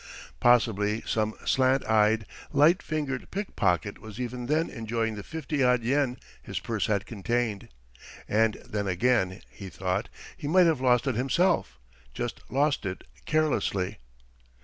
Possibly 0.39 1.01
some 1.05 1.35
slant 1.45 1.85
eyed, 1.85 2.25
light 2.51 2.81
fingered 2.81 3.29
pickpocket 3.29 3.99
was 3.99 4.19
even 4.19 4.47
then 4.47 4.67
enjoying 4.67 5.13
the 5.13 5.21
fifty 5.21 5.63
odd 5.63 5.83
yen 5.83 6.17
his 6.41 6.59
purse 6.59 6.87
had 6.87 7.05
contained. 7.05 7.67
And 8.27 8.55
then 8.67 8.87
again, 8.87 9.43
he 9.51 9.69
thought, 9.69 10.09
he 10.35 10.47
might 10.47 10.65
have 10.65 10.81
lost 10.81 11.05
it 11.05 11.13
himself, 11.13 11.79
just 12.15 12.41
lost 12.49 12.83
it 12.83 13.03
carelessly. 13.27 13.99